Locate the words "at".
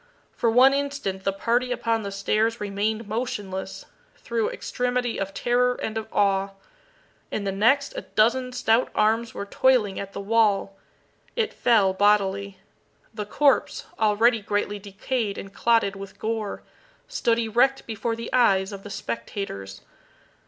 9.99-10.13